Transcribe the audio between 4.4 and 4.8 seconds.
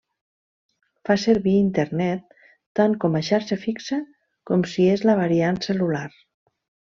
com